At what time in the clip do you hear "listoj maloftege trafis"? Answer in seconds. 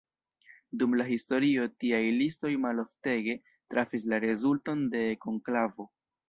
2.21-4.09